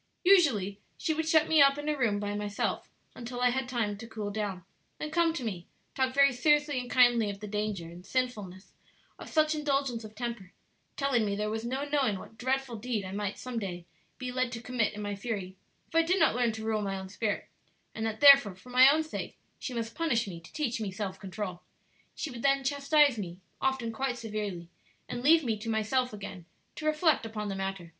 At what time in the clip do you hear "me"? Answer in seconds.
1.47-1.61, 5.43-5.67, 11.23-11.35, 20.25-20.41, 20.81-20.89, 23.19-23.39, 25.43-25.59